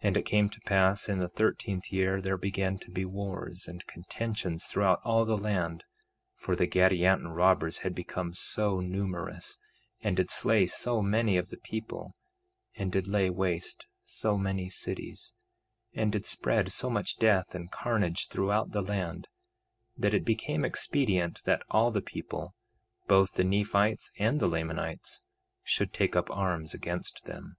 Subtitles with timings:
[0.00, 3.68] 2:11 And it came to pass in the thirteenth year there began to be wars
[3.68, 5.84] and contentions throughout all the land;
[6.34, 9.58] for the Gadianton robbers had become so numerous,
[10.00, 12.16] and did slay so many of the people,
[12.76, 15.34] and did lay waste so many cities,
[15.92, 19.28] and did spread so much death and carnage throughout the land,
[19.98, 22.54] that it became expedient that all the people,
[23.06, 25.24] both the Nephites and the Lamanites,
[25.62, 27.58] should take up arms against them.